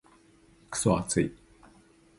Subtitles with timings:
[0.71, 1.31] クソ暑い。